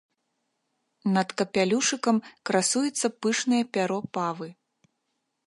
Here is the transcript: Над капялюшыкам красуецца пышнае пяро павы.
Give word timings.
Над 1.15 1.27
капялюшыкам 1.41 2.17
красуецца 2.51 3.07
пышнае 3.27 3.61
пяро 3.77 3.99
павы. 4.19 4.49